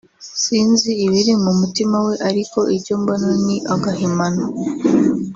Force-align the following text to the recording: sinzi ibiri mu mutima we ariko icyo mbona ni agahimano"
sinzi 0.43 0.89
ibiri 1.05 1.33
mu 1.43 1.51
mutima 1.59 1.97
we 2.05 2.13
ariko 2.29 2.59
icyo 2.77 2.93
mbona 3.01 3.29
ni 3.45 3.57
agahimano" 3.73 4.45